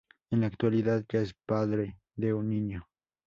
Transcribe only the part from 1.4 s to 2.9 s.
padre de un niño.